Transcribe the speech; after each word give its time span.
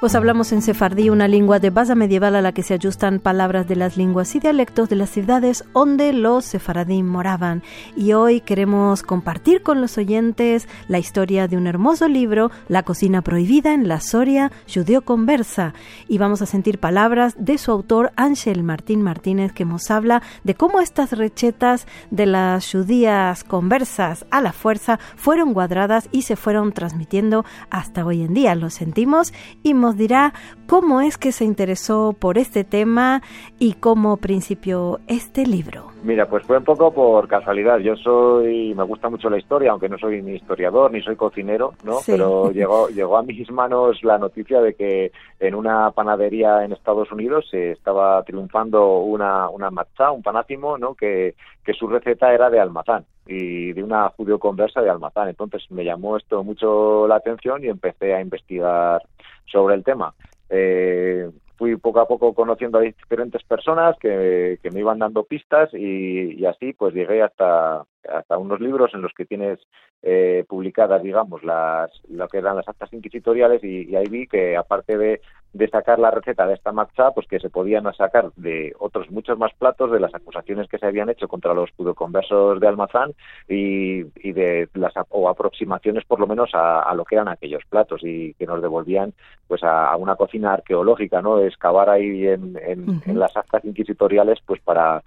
Pues 0.00 0.16
hablamos 0.16 0.52
en 0.52 0.60
sefardí, 0.60 1.08
una 1.08 1.28
lengua 1.28 1.60
de 1.60 1.70
base 1.70 1.94
medieval 1.94 2.34
a 2.34 2.42
la 2.42 2.52
que 2.52 2.62
se 2.62 2.74
ajustan 2.74 3.20
palabras 3.20 3.66
de 3.68 3.76
las 3.76 3.96
lenguas 3.96 4.34
y 4.34 4.40
dialectos 4.40 4.88
de 4.88 4.96
las 4.96 5.08
ciudades 5.08 5.64
donde 5.72 6.12
los 6.12 6.44
sefaradí 6.44 7.02
moraban. 7.02 7.62
Y 7.96 8.12
hoy 8.12 8.40
queremos 8.40 9.02
compartir 9.02 9.62
con 9.62 9.80
los 9.80 9.96
oyentes 9.96 10.68
la 10.88 10.98
historia 10.98 11.48
de 11.48 11.56
un 11.56 11.66
hermoso 11.66 12.08
libro, 12.08 12.50
La 12.68 12.82
cocina 12.82 13.22
prohibida 13.22 13.72
en 13.72 13.88
la 13.88 14.00
Soria 14.00 14.52
judeo 14.72 15.02
conversa. 15.02 15.74
Y 16.08 16.18
vamos 16.18 16.42
a 16.42 16.46
sentir 16.46 16.80
palabras 16.80 17.34
de 17.38 17.56
su 17.56 17.70
autor, 17.70 18.12
Ángel 18.16 18.62
Martín 18.62 19.00
Martínez, 19.00 19.52
que 19.52 19.64
nos 19.64 19.90
habla 19.90 20.22
de 20.42 20.54
cómo 20.54 20.80
estas 20.80 21.12
recetas 21.12 21.86
de 22.10 22.26
las 22.26 22.70
judías 22.70 23.44
conversas 23.44 24.26
a 24.30 24.42
la 24.42 24.52
fuerza 24.52 24.98
fueron 25.16 25.54
cuadradas 25.54 26.08
y 26.10 26.22
se 26.22 26.36
fueron 26.36 26.72
transmitiendo 26.72 27.44
hasta 27.70 28.04
hoy 28.04 28.22
en 28.22 28.34
día. 28.34 28.54
Lo 28.54 28.70
sentimos 28.70 29.32
y 29.62 29.72
dirá 29.96 30.32
cómo 30.66 31.00
es 31.00 31.18
que 31.18 31.32
se 31.32 31.44
interesó 31.44 32.14
por 32.18 32.38
este 32.38 32.64
tema 32.64 33.22
y 33.58 33.74
cómo 33.74 34.16
principió 34.16 35.00
este 35.06 35.46
libro. 35.46 35.88
Mira, 36.02 36.28
pues 36.28 36.44
fue 36.44 36.58
un 36.58 36.64
poco 36.64 36.92
por 36.92 37.26
casualidad. 37.28 37.78
Yo 37.78 37.96
soy, 37.96 38.74
me 38.74 38.82
gusta 38.82 39.08
mucho 39.08 39.30
la 39.30 39.38
historia, 39.38 39.70
aunque 39.70 39.88
no 39.88 39.98
soy 39.98 40.20
ni 40.22 40.32
historiador 40.32 40.92
ni 40.92 41.00
soy 41.02 41.16
cocinero, 41.16 41.72
¿no? 41.82 41.98
Pero 42.04 42.50
llegó, 42.52 42.88
llegó 42.88 43.16
a 43.16 43.22
mis 43.22 43.50
manos 43.50 44.02
la 44.02 44.18
noticia 44.18 44.60
de 44.60 44.74
que 44.74 45.12
en 45.40 45.54
una 45.54 45.90
panadería 45.92 46.64
en 46.64 46.72
Estados 46.72 47.10
Unidos 47.10 47.46
se 47.50 47.72
estaba 47.72 48.22
triunfando 48.22 48.98
una, 48.98 49.48
una 49.48 49.70
matzá, 49.70 50.10
un 50.10 50.22
panátimo, 50.22 50.76
¿no? 50.76 50.94
Que, 50.94 51.34
que 51.64 51.72
su 51.72 51.86
receta 51.86 52.34
era 52.34 52.50
de 52.50 52.60
almazán 52.60 53.06
y 53.26 53.72
de 53.72 53.82
una 53.82 54.08
judío 54.10 54.38
conversa 54.38 54.82
de 54.82 54.90
almazán. 54.90 55.28
Entonces 55.28 55.62
me 55.70 55.84
llamó 55.84 56.16
esto 56.16 56.44
mucho 56.44 57.06
la 57.06 57.16
atención 57.16 57.64
y 57.64 57.68
empecé 57.68 58.14
a 58.14 58.20
investigar 58.20 59.02
sobre 59.46 59.74
el 59.74 59.84
tema. 59.84 60.14
Eh, 60.50 61.30
fui 61.56 61.76
poco 61.76 62.00
a 62.00 62.08
poco 62.08 62.34
conociendo 62.34 62.78
a 62.78 62.82
diferentes 62.82 63.42
personas 63.44 63.96
que, 63.98 64.58
me 64.72 64.80
iban 64.80 64.98
dando 64.98 65.24
pistas 65.24 65.72
y, 65.72 66.40
y, 66.40 66.46
así 66.46 66.72
pues 66.72 66.94
llegué 66.94 67.22
hasta, 67.22 67.84
hasta 68.08 68.38
unos 68.38 68.60
libros 68.60 68.92
en 68.94 69.02
los 69.02 69.12
que 69.14 69.24
tienes 69.24 69.60
eh, 70.02 70.44
publicadas, 70.48 71.02
digamos, 71.02 71.42
las, 71.44 71.90
lo 72.10 72.28
que 72.28 72.38
eran 72.38 72.56
las 72.56 72.68
actas 72.68 72.92
inquisitoriales 72.92 73.62
y, 73.64 73.94
ahí 73.96 74.06
vi 74.10 74.26
que 74.26 74.56
aparte 74.56 74.98
de, 74.98 75.20
de, 75.54 75.68
sacar 75.68 75.98
la 75.98 76.10
receta 76.10 76.46
de 76.46 76.54
esta 76.54 76.72
matcha, 76.72 77.12
pues 77.12 77.26
que 77.26 77.40
se 77.40 77.50
podían 77.50 77.84
sacar 77.94 78.32
de 78.36 78.74
otros 78.78 79.10
muchos 79.10 79.38
más 79.38 79.52
platos 79.54 79.90
de 79.90 80.00
las 80.00 80.14
acusaciones 80.14 80.68
que 80.68 80.78
se 80.78 80.86
habían 80.86 81.08
hecho 81.08 81.28
contra 81.28 81.54
los 81.54 81.70
judoconversos 81.76 82.60
de 82.60 82.68
Almazán 82.68 83.12
y, 83.48 84.04
y 84.16 84.32
de 84.32 84.68
las 84.74 84.92
o 85.10 85.28
aproximaciones 85.28 86.04
por 86.04 86.20
lo 86.20 86.26
menos 86.26 86.50
a, 86.54 86.92
lo 86.94 87.04
que 87.04 87.16
eran 87.16 87.28
aquellos 87.28 87.62
platos 87.68 88.00
y 88.04 88.34
que 88.34 88.46
nos 88.46 88.62
devolvían 88.62 89.14
pues 89.48 89.62
a, 89.62 89.96
una 89.96 90.16
cocina 90.16 90.52
arqueológica, 90.52 91.22
¿no? 91.22 91.40
Excavar 91.40 91.90
ahí 91.90 92.26
en, 92.26 92.58
en 92.64 93.18
las 93.18 93.36
actas 93.36 93.64
inquisitoriales 93.64 94.38
pues 94.46 94.60
para 94.60 95.02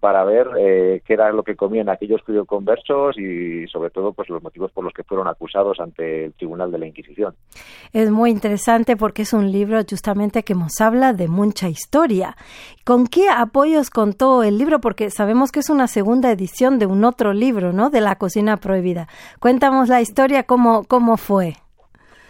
para 0.00 0.24
ver 0.24 0.48
eh, 0.58 1.02
qué 1.04 1.14
era 1.14 1.32
lo 1.32 1.42
que 1.42 1.56
comían 1.56 1.88
aquellos 1.88 2.22
conversos 2.46 3.18
y 3.18 3.66
sobre 3.68 3.90
todo 3.90 4.12
pues 4.12 4.28
los 4.28 4.42
motivos 4.42 4.72
por 4.72 4.84
los 4.84 4.92
que 4.92 5.04
fueron 5.04 5.28
acusados 5.28 5.80
ante 5.80 6.26
el 6.26 6.32
Tribunal 6.34 6.70
de 6.70 6.78
la 6.78 6.86
Inquisición. 6.86 7.34
Es 7.92 8.10
muy 8.10 8.30
interesante 8.30 8.96
porque 8.96 9.22
es 9.22 9.32
un 9.32 9.52
libro 9.52 9.80
justamente 9.88 10.42
que 10.42 10.54
nos 10.54 10.80
habla 10.80 11.12
de 11.12 11.28
mucha 11.28 11.68
historia. 11.68 12.36
¿Con 12.84 13.06
qué 13.06 13.28
apoyos 13.28 13.90
contó 13.90 14.42
el 14.42 14.58
libro? 14.58 14.80
Porque 14.80 15.10
sabemos 15.10 15.52
que 15.52 15.60
es 15.60 15.70
una 15.70 15.86
segunda 15.86 16.30
edición 16.30 16.78
de 16.78 16.86
un 16.86 17.04
otro 17.04 17.32
libro, 17.32 17.72
¿no? 17.72 17.90
De 17.90 18.00
la 18.00 18.16
cocina 18.16 18.56
prohibida. 18.56 19.08
Cuéntanos 19.40 19.88
la 19.88 20.00
historia, 20.00 20.44
cómo, 20.44 20.84
cómo 20.84 21.16
fue. 21.16 21.54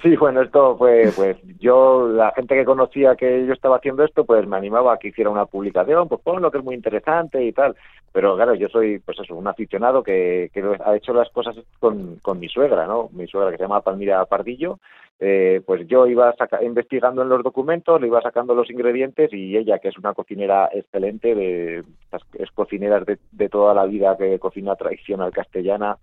Sí, 0.03 0.17
bueno, 0.17 0.43
esto 0.43 0.77
fue, 0.77 1.13
pues 1.15 1.37
yo, 1.61 2.09
la 2.09 2.33
gente 2.33 2.57
que 2.57 2.65
conocía 2.65 3.15
que 3.15 3.47
yo 3.47 3.53
estaba 3.53 3.77
haciendo 3.77 4.03
esto, 4.03 4.25
pues 4.25 4.45
me 4.49 4.57
animaba 4.57 4.95
a 4.95 4.97
que 4.99 5.09
hiciera 5.09 5.31
una 5.31 5.47
publicación, 5.47 6.09
pues 6.09 6.21
lo 6.41 6.51
que 6.51 6.59
es 6.59 6.65
muy 6.65 6.75
interesante 6.75 7.45
y 7.45 7.53
tal. 7.53 7.77
Pero 8.11 8.35
claro, 8.35 8.55
yo 8.55 8.69
soy, 8.69 8.99
pues 8.99 9.21
eso, 9.21 9.37
un 9.37 9.47
aficionado 9.47 10.03
que, 10.03 10.51
que 10.53 10.63
ha 10.85 10.97
hecho 10.97 11.15
las 11.15 11.31
cosas 11.31 11.55
con, 11.79 12.17
con 12.17 12.41
mi 12.41 12.49
suegra, 12.49 12.85
¿no? 12.87 13.11
Mi 13.13 13.29
suegra 13.29 13.53
que 13.53 13.59
se 13.59 13.63
llama 13.63 13.81
Palmira 13.81 14.25
Pardillo, 14.27 14.81
eh, 15.21 15.63
pues 15.65 15.87
yo 15.87 16.09
iba 16.09 16.35
investigando 16.63 17.23
en 17.23 17.29
los 17.29 17.45
documentos, 17.45 18.01
le 18.01 18.09
iba 18.09 18.21
sacando 18.21 18.57
los 18.57 18.69
ingredientes 18.71 19.33
y 19.33 19.57
ella, 19.57 19.79
que 19.79 19.89
es 19.89 19.99
una 19.99 20.15
cocinera 20.15 20.69
excelente, 20.73 21.37
de, 21.37 21.85
es 22.41 22.51
cocinera 22.51 22.99
de, 22.99 23.19
de 23.31 23.49
toda 23.49 23.73
la 23.73 23.85
vida 23.85 24.17
que 24.17 24.41
cocina 24.41 24.75
tradicional 24.75 25.31
castellana, 25.31 25.97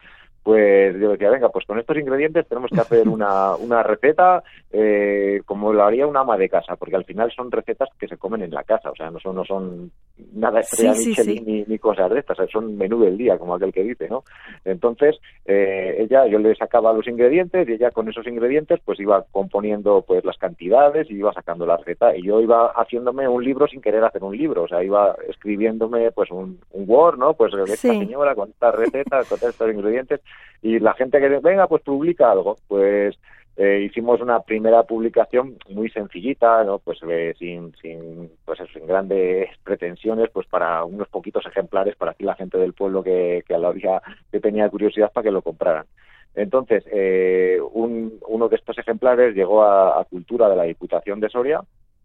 pues 0.43 0.99
yo 0.99 1.11
decía, 1.11 1.29
venga, 1.29 1.49
pues 1.49 1.65
con 1.65 1.79
estos 1.79 1.97
ingredientes 1.97 2.47
tenemos 2.47 2.71
que 2.71 2.79
hacer 2.79 3.07
una, 3.07 3.55
una 3.59 3.83
receta 3.83 4.43
eh, 4.71 5.41
como 5.45 5.73
lo 5.73 5.83
haría 5.83 6.07
una 6.07 6.21
ama 6.21 6.37
de 6.37 6.49
casa, 6.49 6.75
porque 6.75 6.95
al 6.95 7.05
final 7.05 7.31
son 7.31 7.51
recetas 7.51 7.89
que 7.99 8.07
se 8.07 8.17
comen 8.17 8.41
en 8.43 8.51
la 8.51 8.63
casa, 8.63 8.91
o 8.91 8.95
sea, 8.95 9.11
no 9.11 9.19
son, 9.19 9.35
no 9.35 9.45
son 9.45 9.91
nada 10.33 10.61
estrella 10.61 11.23
Ni, 11.25 11.63
ni, 11.65 11.79
cosas 11.79 12.09
de 12.11 12.19
estas, 12.19 12.37
son 12.51 12.77
menú 12.77 12.99
del 13.01 13.17
día, 13.17 13.37
como 13.37 13.55
aquel 13.55 13.73
que 13.73 13.83
dice, 13.83 14.07
¿no? 14.09 14.23
Entonces, 14.65 15.17
eh, 15.45 15.97
ella, 15.99 16.27
yo 16.27 16.39
le 16.39 16.55
sacaba 16.55 16.93
los 16.93 17.07
ingredientes 17.07 17.67
y 17.67 17.73
ella 17.73 17.91
con 17.91 18.09
esos 18.09 18.27
ingredientes 18.27 18.79
pues 18.83 18.99
iba 18.99 19.25
componiendo 19.31 20.03
pues 20.07 20.23
las 20.25 20.37
cantidades 20.37 21.09
y 21.09 21.15
iba 21.15 21.33
sacando 21.33 21.65
la 21.65 21.77
receta. 21.77 22.15
Y 22.15 22.23
yo 22.23 22.41
iba 22.41 22.67
haciéndome 22.67 23.27
un 23.27 23.43
libro 23.43 23.67
sin 23.67 23.81
querer 23.81 24.03
hacer 24.03 24.23
un 24.23 24.37
libro, 24.37 24.63
o 24.63 24.67
sea, 24.67 24.83
iba 24.83 25.15
escribiéndome 25.27 26.11
pues 26.11 26.31
un, 26.31 26.59
un 26.71 26.85
Word, 26.87 27.17
¿no? 27.17 27.33
Pues 27.33 27.53
esta 27.53 27.75
señora 27.75 28.35
con 28.35 28.49
esta 28.49 28.71
receta, 28.71 29.23
con 29.23 29.39
estos 29.41 29.71
ingredientes. 29.71 30.21
Y 30.61 30.79
la 30.79 30.93
gente 30.93 31.19
que 31.19 31.29
venga 31.39 31.67
pues 31.67 31.83
publica 31.83 32.31
algo 32.31 32.57
pues 32.67 33.17
eh, 33.61 33.81
hicimos 33.81 34.21
una 34.21 34.39
primera 34.39 34.83
publicación 34.83 35.57
muy 35.67 35.89
sencillita 35.89 36.63
no 36.63 36.79
pues 36.79 36.97
eh, 37.09 37.35
sin 37.37 37.75
sin 37.81 38.31
pues 38.45 38.57
sin 38.71 38.87
grandes 38.87 39.49
pretensiones 39.65 40.29
pues 40.31 40.47
para 40.47 40.85
unos 40.85 41.09
poquitos 41.09 41.45
ejemplares 41.45 41.97
para 41.97 42.13
que 42.13 42.23
la 42.23 42.35
gente 42.35 42.57
del 42.57 42.71
pueblo 42.71 43.03
que, 43.03 43.43
que 43.45 43.53
a 43.53 43.57
la 43.57 43.67
hora 43.67 44.01
que 44.31 44.39
tenía 44.39 44.69
curiosidad 44.69 45.11
para 45.11 45.25
que 45.25 45.31
lo 45.31 45.41
compraran. 45.41 45.85
Entonces 46.35 46.85
eh, 46.89 47.59
un, 47.73 48.17
uno 48.29 48.47
de 48.47 48.55
estos 48.55 48.77
ejemplares 48.77 49.35
llegó 49.35 49.61
a 49.61 50.05
Cultura 50.05 50.47
de 50.47 50.55
la 50.55 50.63
Diputación 50.63 51.19
de 51.19 51.27
Soria 51.27 51.61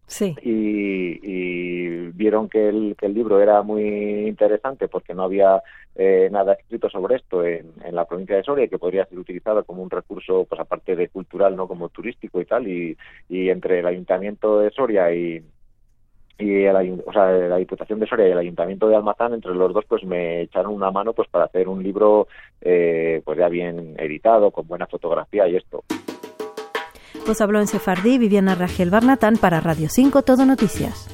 Sí. 0.06 0.34
Y, 0.42 2.10
vieron 2.16 2.48
que 2.48 2.68
el, 2.68 2.96
que 2.98 3.06
el 3.06 3.14
libro 3.14 3.40
era 3.40 3.62
muy 3.62 4.28
interesante 4.28 4.88
porque 4.88 5.14
no 5.14 5.24
había 5.24 5.62
eh, 5.96 6.28
nada 6.30 6.54
escrito 6.54 6.88
sobre 6.88 7.16
esto 7.16 7.44
en, 7.44 7.72
en, 7.84 7.94
la 7.94 8.04
provincia 8.04 8.36
de 8.36 8.44
Soria 8.44 8.64
y 8.64 8.68
que 8.68 8.78
podría 8.78 9.04
ser 9.06 9.18
utilizado 9.18 9.64
como 9.64 9.82
un 9.82 9.90
recurso, 9.90 10.46
pues 10.48 10.60
aparte 10.60 10.94
de 10.96 11.08
cultural, 11.08 11.56
no 11.56 11.66
como 11.66 11.88
turístico 11.88 12.40
y 12.40 12.44
tal. 12.44 12.68
Y, 12.68 12.96
y 13.28 13.48
entre 13.50 13.80
el 13.80 13.86
ayuntamiento 13.86 14.60
de 14.60 14.70
Soria 14.70 15.12
y, 15.12 15.42
y 16.38 16.64
el, 16.64 17.02
o 17.06 17.12
sea, 17.12 17.30
la 17.30 17.56
Diputación 17.56 18.00
de 18.00 18.06
Soria 18.06 18.28
y 18.28 18.32
el 18.32 18.38
Ayuntamiento 18.38 18.88
de 18.88 18.96
Almazán, 18.96 19.34
entre 19.34 19.54
los 19.54 19.72
dos, 19.72 19.84
pues 19.86 20.04
me 20.04 20.42
echaron 20.42 20.74
una 20.74 20.90
mano 20.90 21.12
pues 21.12 21.28
para 21.28 21.44
hacer 21.44 21.68
un 21.68 21.82
libro 21.82 22.26
eh, 22.60 23.22
pues 23.24 23.38
ya 23.38 23.48
bien 23.48 23.94
editado, 23.98 24.50
con 24.50 24.66
buena 24.66 24.86
fotografía 24.86 25.46
y 25.46 25.56
esto. 25.56 25.84
Pues 27.24 27.40
habló 27.40 27.60
en 27.60 27.66
Sefardí 27.66 28.18
Viviana 28.18 28.54
Rangel 28.54 28.90
Barnatán 28.90 29.38
para 29.38 29.60
Radio 29.60 29.88
5 29.88 30.22
Todo 30.22 30.44
Noticias. 30.44 31.06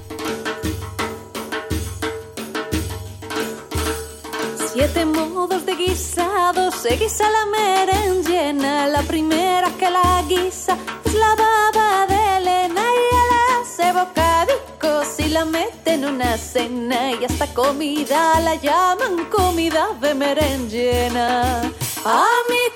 Siete 4.72 5.04
modos 5.04 5.64
de 5.66 5.74
guisado, 5.76 6.72
se 6.72 6.96
guisa 6.96 7.24
la 7.30 7.46
merenjena. 7.46 8.88
La 8.88 9.02
primera 9.02 9.70
que 9.78 9.88
la 9.88 10.24
guisa 10.28 10.76
es 11.04 11.14
la 11.14 11.36
baba 11.36 12.06
de 12.08 12.36
Elena 12.38 12.80
y 12.80 13.14
él 13.14 13.30
hace 13.60 13.92
bocadicos 13.92 15.20
y 15.20 15.28
la 15.28 15.44
mete 15.44 15.94
en 15.94 16.06
una 16.06 16.36
cena. 16.36 17.12
Y 17.12 17.24
esta 17.24 17.46
comida 17.54 18.40
la 18.40 18.56
llaman 18.56 19.26
comida 19.30 19.90
de 20.00 20.14
merenjena. 20.14 21.62
A 22.04 22.26
mi 22.48 22.69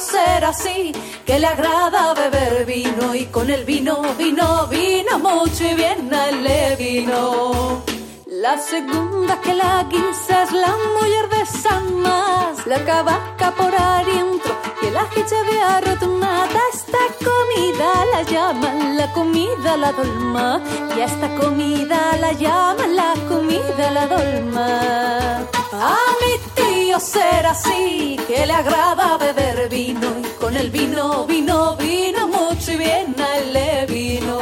será 0.00 0.48
así, 0.48 0.92
que 1.26 1.38
le 1.38 1.46
agrada 1.46 2.14
beber 2.14 2.64
vino 2.64 3.14
y 3.14 3.26
con 3.26 3.50
el 3.50 3.64
vino, 3.64 4.02
vino, 4.18 4.66
vino 4.68 5.18
mucho 5.18 5.64
y 5.64 5.74
bien 5.74 6.10
le 6.42 6.76
vino. 6.76 7.82
La 8.26 8.58
segunda 8.58 9.40
que 9.40 9.54
la 9.54 9.84
guisa 9.84 10.42
es 10.42 10.52
la 10.52 10.74
mujer 10.94 11.28
de 11.28 11.46
San 11.46 12.00
Más, 12.00 12.66
la 12.66 12.84
cavaca 12.84 13.52
por 13.52 13.74
adentro, 13.74 14.52
que 14.80 14.90
la 14.90 15.06
hiche 15.16 15.36
había 15.36 15.80
retornado 15.80 16.22
esta 16.72 16.98
comida 17.24 18.04
la 18.12 18.22
llaman 18.22 18.96
la 18.96 19.12
comida 19.12 19.76
la 19.76 19.92
dolma. 19.92 20.60
Y 20.96 21.00
a 21.00 21.04
esta 21.04 21.34
comida 21.36 22.16
la 22.20 22.32
llaman 22.32 22.96
la 22.96 23.14
comida 23.28 23.90
la 23.90 24.06
dolma. 24.06 24.68
A 25.72 25.96
mi 26.20 26.51
tío 26.92 27.00
será 27.00 27.52
así, 27.52 28.16
que 28.26 28.46
le 28.46 28.52
agrada 28.52 29.16
beber 29.16 29.68
vino. 29.70 30.08
Y 30.22 30.28
con 30.38 30.54
el 30.56 30.70
vino, 30.70 31.24
vino, 31.26 31.76
vino 31.76 32.28
mucho 32.28 32.72
y 32.72 32.76
bien 32.76 33.14
a 33.18 33.38
él 33.38 33.52
le 33.52 33.86
vino. 33.86 34.38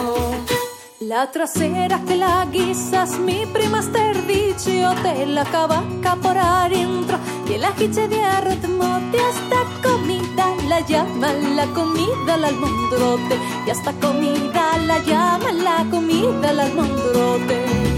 La 1.00 1.30
trasera 1.30 2.00
que 2.06 2.16
la 2.16 2.46
guisas, 2.50 3.18
mi 3.18 3.46
prima 3.46 3.80
dicho 4.26 4.94
te 5.02 5.26
la 5.26 5.44
cabaca 5.44 6.16
por 6.16 6.36
adentro 6.38 7.18
y 7.48 7.54
el 7.54 7.64
ajiche 7.64 8.06
de 8.08 8.20
arritmo 8.20 8.98
de 9.12 9.18
esta 9.18 9.60
comida 9.82 10.46
la 10.68 10.80
llaman 10.80 11.56
la 11.56 11.66
comida 11.66 12.34
al 12.34 12.44
almondrote 12.44 13.36
y 13.66 13.70
hasta 13.70 13.92
comida 13.94 14.78
la 14.86 14.98
llaman 15.02 15.64
la 15.64 15.84
comida 15.90 16.50
al 16.50 16.60
almondrote. 16.60 17.89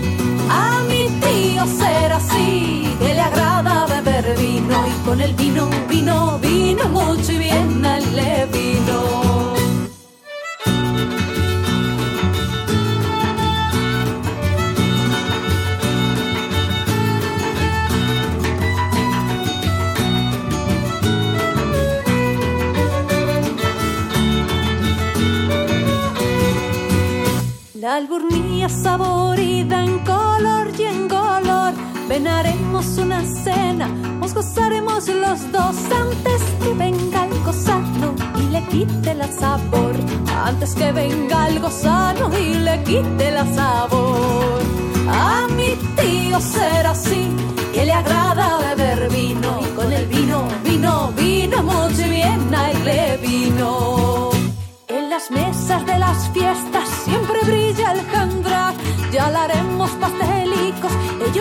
Mi 1.03 1.09
tío 1.09 1.67
será 1.67 2.17
así, 2.19 2.97
que 3.01 3.15
le 3.15 3.21
agrada 3.21 3.87
beber 3.87 4.37
vino 4.39 4.87
y 4.87 5.05
con 5.05 5.21
el 5.21 5.35
vino, 5.35 5.69
vino, 5.89 6.39
vino 6.39 6.89
mucho 6.91 7.33
y 7.33 7.39
bien 7.39 7.83
le 7.83 8.47
vino. 8.47 9.03
La 27.75 27.97
alburnía 27.97 28.69
saborida 28.69 29.83
en 29.83 29.99
color. 30.05 30.72
Venaremos 32.13 32.99
una 32.99 33.25
cena, 33.25 33.89
nos 33.89 34.35
gozaremos 34.35 35.09
los 35.09 35.51
dos 35.51 35.77
antes 36.05 36.43
que 36.63 36.75
venga 36.75 37.23
algo 37.23 37.53
sano 37.55 38.15
y 38.39 38.51
le 38.51 38.63
quite 38.67 39.15
la 39.15 39.29
sabor. 39.29 39.95
Antes 40.45 40.75
que 40.75 40.93
venga 40.93 41.45
algo 41.45 41.71
sano 41.71 42.29
y 42.39 42.53
le 42.67 42.83
quite 42.85 43.31
la 43.31 43.47
sabor. 43.55 44.61
A 45.09 45.47
mi 45.57 45.75
tío 45.97 46.39
será 46.39 46.91
así, 46.91 47.35
que 47.73 47.87
le 47.87 47.93
agrada 47.95 48.59
beber 48.59 49.09
vino. 49.09 49.61
Y 49.63 49.69
con 49.75 49.91
el 49.91 50.07
vino, 50.07 50.49
vino, 50.63 51.13
vino, 51.17 51.63
mucho 51.63 52.09
bien, 52.11 52.55
ahí 52.55 52.77
le 52.85 53.17
vino 53.27 54.33
las 55.13 55.31
mesas 55.31 55.85
de 55.85 55.99
las 55.99 56.29
fiestas 56.31 56.89
siempre 57.05 57.39
brilla 57.45 57.93
el 57.93 58.01
jandra. 58.07 58.73
Ya 59.13 59.31
la 59.31 59.47
pastelicos, 59.47 59.62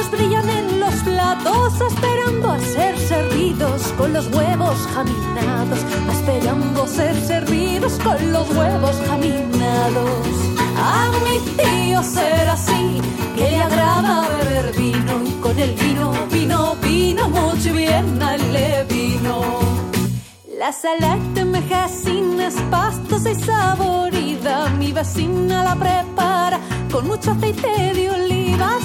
brillan 0.09 0.50
en 0.50 0.80
los 0.80 0.95
platos, 1.03 1.74
esperando 1.81 2.51
a 2.51 2.59
ser 2.59 2.98
servidos 2.98 3.94
con 3.98 4.13
los 4.13 4.27
huevos 4.27 4.77
jaminados, 4.94 5.80
esperando 6.12 6.88
ser 6.88 7.15
servidos 7.15 7.94
con 8.03 8.31
los 8.31 8.50
huevos 8.50 8.95
jaminados. 9.07 10.33
A 10.77 11.12
mi 11.25 11.39
tío 11.62 12.01
será 12.01 12.53
así, 12.53 13.01
que 13.36 13.51
le 13.51 13.62
agrada 13.62 14.27
beber 14.30 14.75
vino 14.77 15.13
y 15.25 15.31
con 15.42 15.59
el 15.59 15.74
vino, 15.74 16.13
vino, 16.31 16.75
vino, 16.81 17.30
mucho 17.30 17.74
bien 17.74 18.19
le 18.51 18.83
vino. 18.86 19.42
La 20.57 20.71
salada 20.71 21.18
de 21.33 21.45
mejacines, 21.45 22.56
pastos 22.69 23.25
y 23.25 23.36
saborida. 23.36 24.69
Mi 24.77 24.92
vecina 24.92 25.63
la 25.63 25.75
prepara 25.75 26.59
con 26.92 27.07
mucho 27.07 27.31
aceite 27.31 27.94
de 27.94 28.09
oliva. 28.12 28.77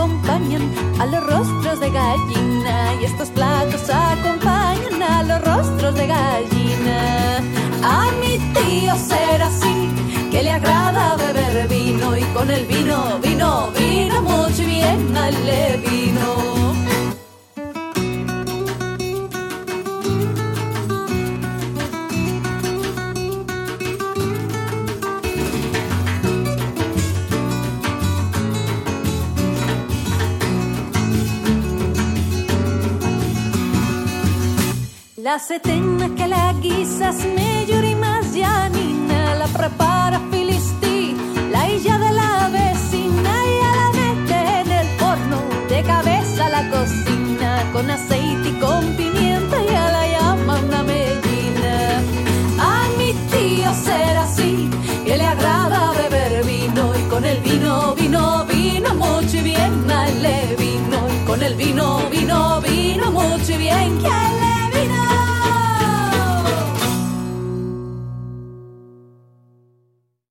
Acompañan 0.00 0.62
a 0.98 1.04
los 1.04 1.22
rostros 1.26 1.78
de 1.78 1.90
gallina. 1.90 2.94
Y 3.02 3.04
estos 3.04 3.28
platos 3.28 3.82
acompañan 3.90 5.02
a 5.02 5.22
los 5.24 5.44
rostros 5.44 5.94
de 5.94 6.06
gallina. 6.06 7.36
A 7.84 8.10
mi 8.12 8.38
tío 8.54 8.96
será 8.96 9.48
así, 9.48 9.90
que 10.30 10.42
le 10.42 10.52
agrada 10.52 11.16
beber 11.16 11.68
vino. 11.68 12.16
Y 12.16 12.22
con 12.32 12.50
el 12.50 12.64
vino, 12.64 13.18
vino, 13.22 13.70
vino 13.78 14.22
mucho 14.22 14.64
bien 14.64 15.12
le 15.44 15.76
vino. 15.86 16.09
La 35.30 35.38
setena 35.38 36.08
que 36.16 36.26
la 36.26 36.52
guisas 36.54 37.18
me 37.36 37.62
y 37.62 37.94
más 37.94 38.34
llanina 38.34 39.36
la 39.36 39.46
prepara 39.46 39.89